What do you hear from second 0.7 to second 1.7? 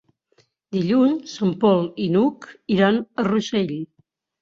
Dilluns en